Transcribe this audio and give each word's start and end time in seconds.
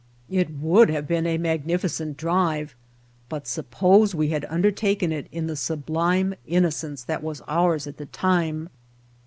It 0.31 0.49
would 0.57 0.89
have 0.89 1.07
been 1.07 1.27
a 1.27 1.37
magnificent 1.37 2.17
drive, 2.17 2.73
but 3.29 3.45
sup 3.45 3.69
pose 3.69 4.15
we 4.15 4.29
had 4.29 4.45
undertaken 4.45 5.11
it 5.11 5.27
in 5.31 5.45
the 5.45 5.55
sublime 5.55 6.33
inno 6.49 6.73
cence 6.73 7.05
that 7.05 7.21
was 7.21 7.43
ours 7.47 7.85
at 7.85 7.97
the 7.97 8.07
time! 8.07 8.69